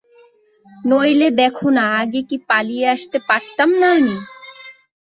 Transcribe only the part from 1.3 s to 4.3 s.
দ্যাখো না, আগে কি পালিয়ে আসতে পারতাম না আমি?